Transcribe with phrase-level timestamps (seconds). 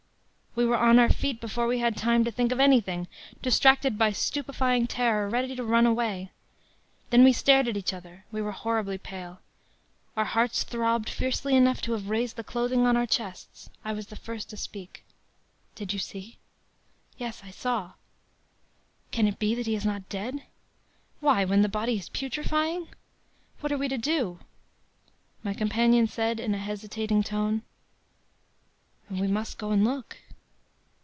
[0.53, 3.07] “We were on our feet before we had time to think of anything,
[3.41, 6.29] distracted by stupefying terror, ready to run away.
[7.09, 8.25] Then we stared at each other.
[8.33, 9.39] We were horribly pale.
[10.17, 13.69] Our hearts throbbed fiercely enough to have raised the clothing on our chests.
[13.85, 15.05] I was the first to speak:
[15.73, 16.35] “'Did you see?'
[17.17, 17.93] “'Yes, I saw.'
[19.11, 20.43] “'Can it be that he is not dead?'
[21.21, 22.89] “'Why, when the body is putrefying?'
[23.61, 24.39] “'What are we to do?'
[25.43, 27.61] “My companion said in a hesitating tone:
[29.09, 30.17] “'We must go and look.'